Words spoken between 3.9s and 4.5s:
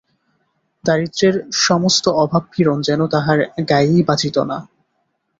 বাজিত